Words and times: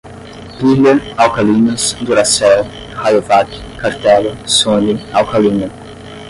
Pilha, 0.59 0.93
alcalinas, 1.25 1.85
duracell, 2.07 2.63
rayovak, 3.03 3.51
cartela, 3.83 4.33
sony, 4.57 4.97
alcalina 5.23 5.69